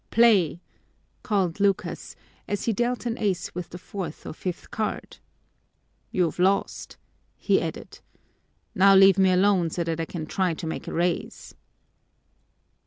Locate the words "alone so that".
9.29-9.99